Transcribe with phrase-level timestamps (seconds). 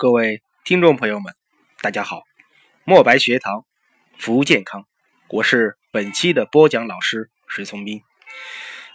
[0.00, 1.34] 各位听众朋友们，
[1.80, 2.22] 大家好！
[2.84, 3.66] 墨白学堂，
[4.16, 4.86] 服务健康，
[5.28, 8.00] 我是本期的播讲老师水从斌。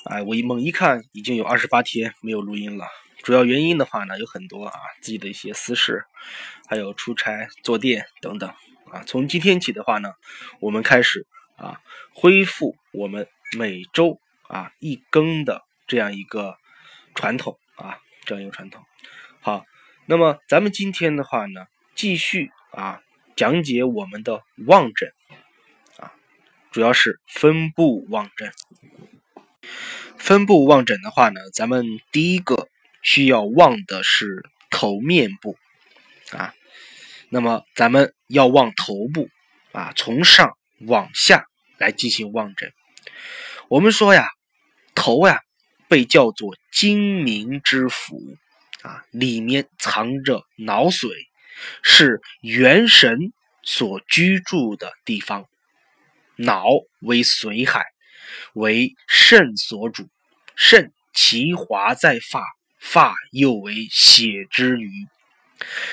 [0.05, 2.87] 哎，我一猛一看，已经有二十八天没有录音了。
[3.21, 6.05] 主要原因的话呢，有很多啊，自己的一些私事，
[6.69, 8.49] 还有出差、坐店等等
[8.89, 9.03] 啊。
[9.05, 10.13] 从今天起的话呢，
[10.61, 11.27] 我们开始
[11.57, 11.81] 啊，
[12.13, 13.27] 恢复我们
[13.57, 16.55] 每周啊一更的这样一个
[17.13, 18.81] 传统啊，这样一个传统。
[19.41, 19.65] 好。
[20.05, 21.65] 那么咱们今天的话呢，
[21.95, 23.01] 继续啊
[23.37, 25.13] 讲解我们的望诊
[25.97, 26.11] 啊，
[26.71, 28.51] 主要是分布望诊。
[30.17, 32.67] 分布望诊的话呢，咱们第一个
[33.01, 35.57] 需要望的是头面部
[36.31, 36.53] 啊。
[37.29, 39.29] 那么咱们要望头部
[39.71, 41.45] 啊，从上往下
[41.77, 42.73] 来进行望诊。
[43.69, 44.27] 我们说呀，
[44.95, 45.39] 头呀
[45.87, 48.37] 被叫做精明之府。
[48.83, 51.09] 啊，里面藏着脑髓，
[51.81, 53.33] 是元神
[53.63, 55.45] 所居住的地方。
[56.35, 56.65] 脑
[56.99, 57.85] 为髓海，
[58.53, 60.09] 为肾所主，
[60.55, 62.43] 肾其华在发，
[62.79, 64.91] 发又为血之余。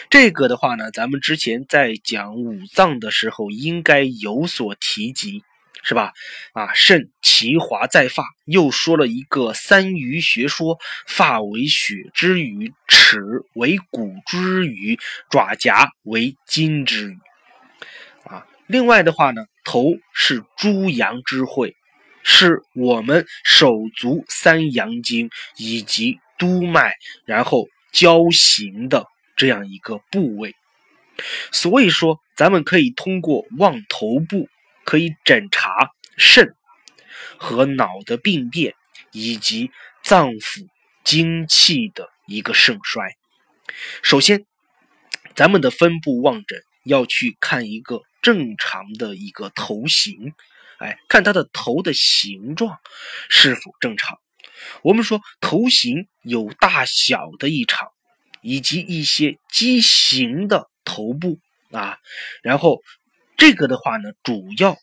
[0.08, 5.44] 这个的话呢，咱们之前在讲五脏的时候应该有所提及。
[5.82, 6.12] 是吧？
[6.52, 13.20] 啊，肾其华在发，又说了一个三余学说：发为血之余，齿
[13.54, 14.98] 为骨之余，
[15.30, 17.18] 爪甲为筋之余。
[18.24, 21.74] 啊，另外的话呢，头是诸阳之会，
[22.22, 30.54] 是我们手足三阳经以及督脉，然后交行的这样一个部位。
[31.50, 34.48] 所以说，咱们可以通过望头部。
[34.90, 36.56] 可以诊查肾
[37.38, 38.74] 和脑的病变，
[39.12, 39.70] 以及
[40.02, 40.66] 脏腑
[41.04, 43.14] 精气的一个盛衰。
[44.02, 44.44] 首先，
[45.36, 50.34] 咱们的分布望诊要去看一个正常的一个头型，
[50.80, 52.76] 哎，看他的头的形状
[53.28, 54.18] 是否正常。
[54.82, 57.92] 我们说头型有大小的异常，
[58.42, 61.38] 以及一些畸形的头部
[61.70, 61.96] 啊，
[62.42, 62.80] 然后。
[63.40, 64.76] 这个的话呢，主要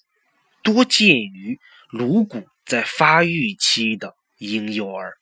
[0.64, 1.60] 多见于
[1.92, 5.14] 颅骨在发育期的婴幼儿。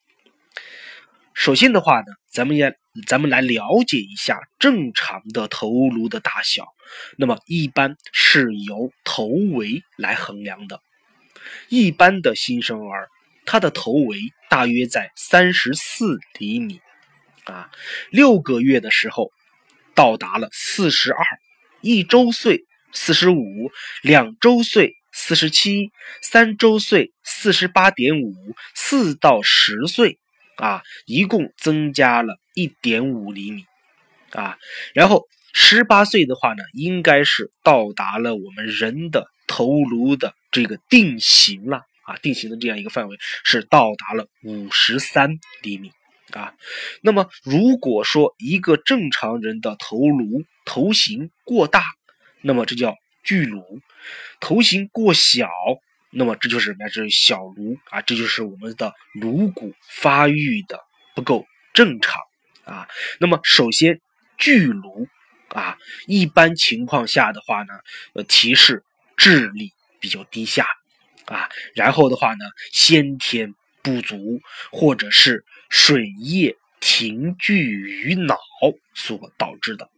[1.34, 2.73] 首先的话呢，咱们也
[3.06, 6.66] 咱们来了解一下正常的头颅的大小。
[7.18, 10.79] 那么一般是由头围来衡量的。
[11.67, 13.09] 一般的新生儿，
[13.46, 14.17] 他的头围
[14.50, 16.79] 大约在三十四厘米，
[17.44, 17.69] 啊，
[18.12, 19.29] 六个月的时候
[19.94, 21.25] 到达了四十二，
[21.81, 22.63] 一周岁。
[22.95, 23.69] 四十五，
[24.01, 25.91] 两周岁四十七，
[26.22, 28.33] 三周岁四十八点五，
[28.73, 30.17] 四到十岁
[30.56, 33.66] 啊，一共增加了一点五厘米
[34.31, 34.57] 啊。
[34.94, 45.91] 然后十八岁的话呢，应该是到达了我们人的头颅的这个定型了啊，定型的这样一个范围是到达了五十三厘米
[46.31, 46.53] 啊。
[47.01, 51.84] 那么如果说一个正常人的头颅头型过大，
[52.47, 53.81] 那么这叫巨颅，
[54.39, 55.50] 头型过小，
[56.11, 56.89] 那么这就是什么呀？
[56.94, 60.79] 这是小颅啊，这就是我们的颅骨发育的
[61.16, 62.22] 不够正常
[62.63, 62.88] 啊。
[63.19, 64.00] 那么首先
[64.38, 65.07] 巨颅
[65.50, 67.73] 啊，一般情况下的话呢，
[68.13, 68.84] 呃，提示
[69.17, 70.67] 智力比较低下
[71.25, 71.50] 啊。
[71.73, 74.39] 然后的话呢，先天不足
[74.72, 78.38] 或者是水液停聚于脑
[78.94, 79.89] 所导致的。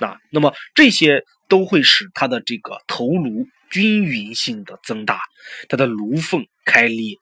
[0.00, 5.20] 啊，那么这些都会使它的这个头颅均匀性的增大，
[5.68, 7.16] 它的颅缝开裂。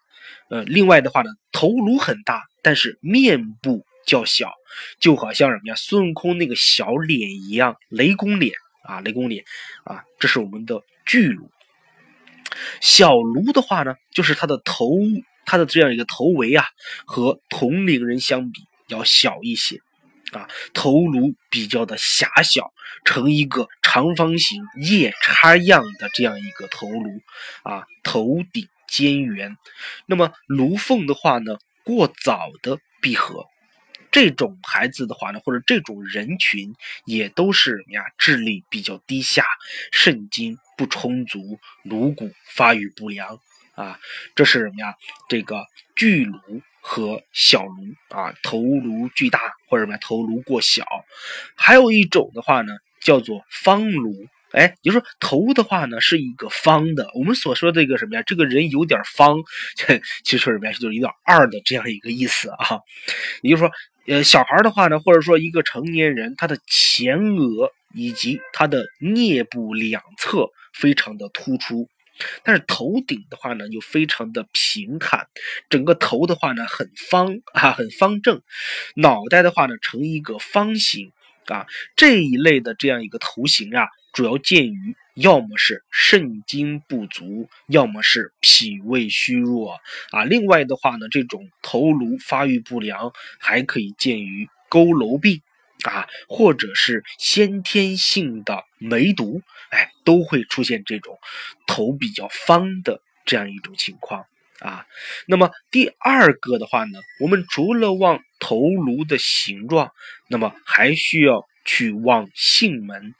[0.50, 4.52] 呃，另外的话呢，头颅很大，但是面部较小，
[4.98, 5.74] 就好像什么呀？
[5.74, 8.54] 孙悟空那个小脸一样，雷公脸
[8.84, 9.44] 啊，雷公脸
[9.84, 11.50] 啊，这是我们的巨颅。
[12.80, 14.90] 小颅的话呢，就是它的头，
[15.46, 16.64] 它的这样一个头围啊，
[17.06, 19.80] 和同龄人相比要小一些。
[20.34, 22.72] 啊，头颅比较的狭小，
[23.04, 27.20] 呈一个长方形夜叉样的这样一个头颅，
[27.62, 29.56] 啊，头顶尖圆，
[30.06, 33.46] 那么颅缝的话呢，过早的闭合，
[34.10, 38.02] 这种孩子的话呢，或者这种人群也都是什么呀？
[38.18, 39.46] 智力比较低下，
[39.92, 43.38] 肾精不充足，颅骨发育不良，
[43.76, 43.98] 啊，
[44.34, 44.94] 这是什么呀？
[45.28, 45.64] 这个
[45.94, 46.62] 巨颅。
[46.86, 49.40] 和小颅啊，头颅巨大
[49.70, 50.84] 或者什么头颅过小，
[51.56, 54.12] 还有一种的话呢，叫做方颅。
[54.52, 57.08] 哎，也就是说头的话呢是一个方的。
[57.14, 58.22] 我们所说的这个什么呀？
[58.26, 59.38] 这个人有点方，
[60.24, 60.70] 其实说什么？
[60.74, 62.78] 就是有点二的这样一个意思啊。
[63.40, 63.72] 也就是说，
[64.06, 71.88] 呃，小孩的话呢，或者说一个成年人，他的前额以及他的颞部两侧非常的突出，
[72.42, 75.26] 但是头顶的话呢，又非常的平坦，
[75.68, 78.42] 整个头的话呢，很方啊，很方正，
[78.96, 81.12] 脑袋的话呢，呈一个方形
[81.46, 81.66] 啊，
[81.96, 84.96] 这一类的这样一个头型啊，主要见于。
[85.14, 89.78] 要么是肾精不足，要么是脾胃虚弱
[90.10, 90.24] 啊。
[90.24, 95.40] 另外的话呢，这种头颅发育不良，还可以见于佝偻病
[95.90, 101.18] 啊，或者是先天性的梅毒，哎，都会出现这种
[101.66, 104.24] 头比较方的这样一种情况
[104.60, 104.86] 啊。
[105.26, 109.92] 那么第二个的话呢，我们除了望头颅的形状，
[110.28, 113.14] 那么还需要去望囟门。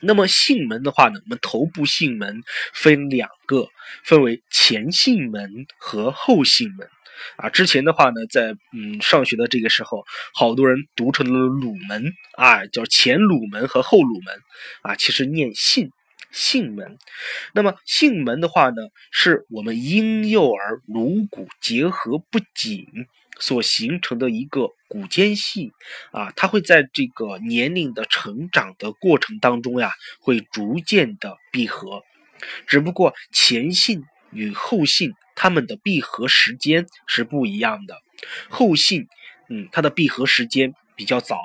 [0.00, 2.42] 那么囟门的话呢，我们头部囟门
[2.72, 3.68] 分两个，
[4.04, 6.88] 分为前囟门和后囟门。
[7.36, 10.04] 啊，之前的话呢，在嗯上学的这个时候，
[10.34, 14.34] 好多人读成了鲁门啊，叫前鲁门和后鲁门
[14.82, 15.88] 啊，其实念囟
[16.32, 16.98] 囟门。
[17.54, 18.82] 那么囟门的话呢，
[19.12, 22.86] 是我们婴幼儿颅骨结合不紧。
[23.40, 25.72] 所形成的一个骨间隙
[26.12, 32.02] 啊，它会在这个年龄的成长的过程当中呀，会逐渐的闭合。
[32.66, 37.96] 只不过前囟与后囟它们的闭合时间是不一样的。
[38.48, 39.06] 后囟，
[39.48, 41.38] 嗯，它的闭合时间比较早，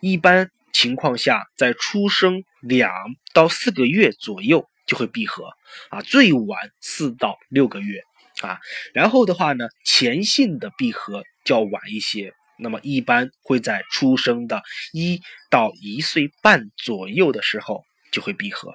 [0.00, 2.90] 一般情况下在出生两
[3.32, 5.50] 到四个月左右就会闭合
[5.90, 8.02] 啊，最晚四到六个月。
[8.42, 8.58] 啊，
[8.94, 14.62] 然后的话呢，前性的闭合较晚一些，那么一般会在出生的
[14.92, 15.20] 一
[15.50, 18.74] 到一岁半左右的时候就会闭合，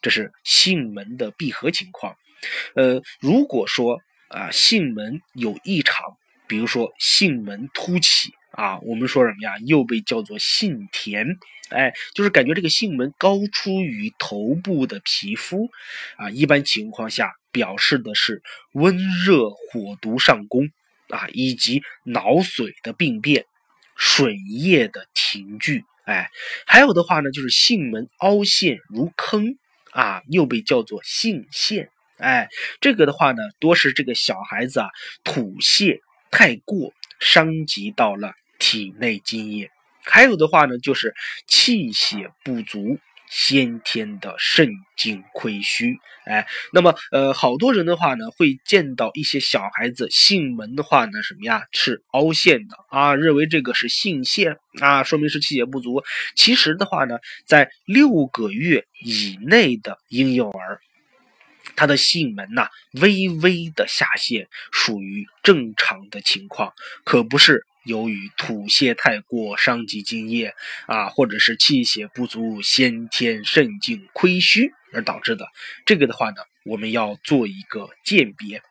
[0.00, 2.16] 这是性门的闭合情况。
[2.74, 6.16] 呃，如果说啊性门有异常，
[6.48, 9.54] 比如说性门突起啊，我们说什么呀？
[9.66, 11.38] 又被叫做性田，
[11.70, 15.68] 哎，就是感觉这个性门高出于头部的皮肤
[16.16, 17.32] 啊，一般情况下。
[17.52, 20.70] 表示的是温热火毒上攻
[21.10, 23.44] 啊，以及脑髓的病变、
[23.94, 26.30] 水液的停聚，哎，
[26.66, 29.58] 还有的话呢，就是性门凹陷如坑
[29.90, 32.48] 啊，又被叫做性陷，哎，
[32.80, 34.88] 这个的话呢，多是这个小孩子啊
[35.22, 36.00] 吐泻
[36.30, 38.32] 太过，伤及到了
[38.62, 39.68] 体内津液，
[40.04, 41.12] 还有的话呢，就是
[41.48, 42.96] 气血不足。
[43.34, 56.02] 先天的肾精亏虚，哎，那么呃，好多人的话呢，会见到一些小孩子囟门的话呢，什么呀，是凹陷的啊，认为这个是囟陷啊，说明是气血不足。
[56.36, 57.16] 其实的话呢，
[57.46, 60.78] 在六个月以内的婴幼儿，
[61.76, 62.68] 他的囟门呐，
[63.00, 66.72] 微微的下陷，属于正常的情况，
[67.04, 67.66] 可不是。
[67.84, 70.54] 由于吐泻太过伤及津液
[70.86, 75.48] 啊，或者是气血不足、先天肾精亏虚而导致的，
[75.84, 78.62] 这个的话呢，我们要做一个鉴别。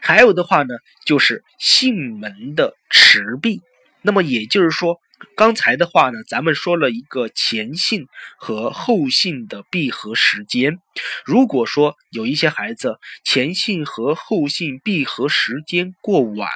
[0.00, 0.74] 还有的话呢，
[1.06, 3.62] 就是囟门的迟闭。
[4.02, 5.00] 那么也就是说，
[5.36, 8.06] 刚才的话呢，咱们说了一个前性
[8.38, 10.78] 和后性的闭合时间。
[11.24, 16.48] 如果说有一些孩子前性和后性闭合时间过晚，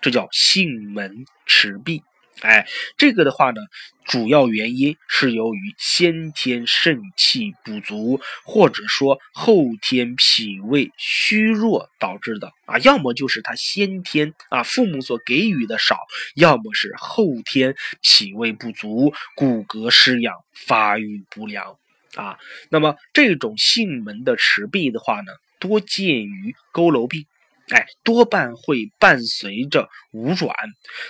[0.00, 2.02] 这叫性门迟闭，
[2.40, 2.66] 哎，
[2.96, 3.60] 这个的话呢，
[4.04, 15.96] 主要原因是由于先天肾气不足，或者说后天脾胃虚弱导致的啊，要么就是他先天啊父母所给予的少，
[16.34, 21.78] 要么是后天脾胃不足，骨骼失养，发育不良
[22.16, 22.36] 啊。
[22.68, 27.26] 那么这种性门的迟闭的话呢，多见于佝偻病。
[27.70, 30.54] 哎，多半会伴随着无软、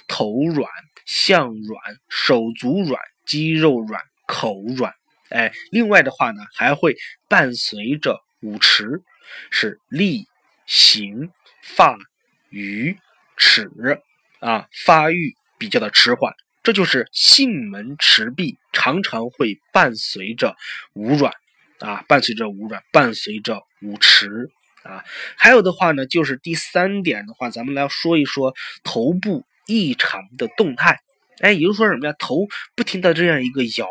[0.06, 0.70] 头软、
[1.04, 4.92] 项软、手足软、肌肉软、口软。
[5.30, 6.96] 哎，另外的话呢，还会
[7.28, 9.02] 伴随着五迟，
[9.50, 10.26] 是力、
[10.66, 11.30] 行、
[11.62, 11.96] 发、
[12.50, 12.96] 语、
[13.36, 13.68] 齿
[14.38, 16.32] 啊，发育比较的迟缓。
[16.62, 20.54] 这就是囟门迟闭，常常会伴随着
[20.94, 21.32] 无软
[21.80, 24.50] 啊，伴随着无软，伴随着五迟。
[24.84, 25.02] 啊，
[25.36, 31.00] 还有的话呢，就是第三点的话，咱们来说一说头部异常的动态。
[31.40, 32.14] 哎，也就是说什么呀？
[32.18, 33.88] 头不停的这样一个摇。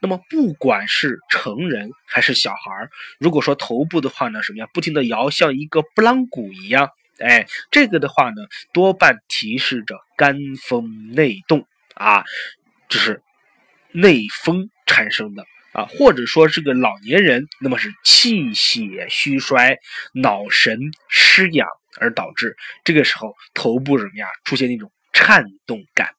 [0.00, 4.66] 那么不管是成人还是小孩如果说头部的话呢，什么呀？
[4.74, 6.90] 不停的摇，像一个拨浪鼓一样。
[7.18, 12.24] 哎，这个的话呢，多半提示着肝风内动啊，
[12.88, 13.22] 这是
[13.92, 15.46] 内风产生的。
[15.72, 19.78] 啊，或者说是个老年人，那么是气血虚衰、
[20.14, 21.66] 脑神失养
[21.98, 26.10] 而导致，这个时候头部什么呀，出现那种颤动感。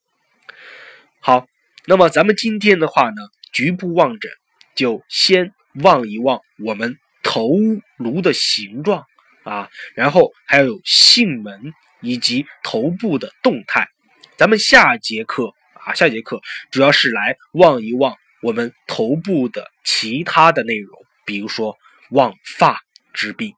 [1.20, 1.46] 好，
[1.86, 3.22] 那么咱们今天的话呢，
[3.54, 4.32] 局部望诊
[4.76, 5.52] 就先
[5.84, 7.50] 望一望我们头
[7.98, 9.04] 颅的形状
[9.44, 13.88] 啊，然后还有囟门以及头部的动态。
[14.36, 15.54] 咱们下节课
[15.86, 16.42] 啊，下节课
[16.72, 21.78] 主要是来望一望我们头部的其他的内容，比如说
[22.12, 22.82] 望发
[23.14, 23.54] 之病。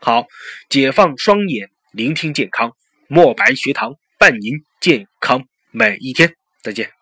[0.00, 0.26] 好，
[0.68, 2.70] 解放双眼，聆听健康，
[3.08, 6.34] 墨白学堂伴您健康每一天。
[6.62, 6.97] 再见。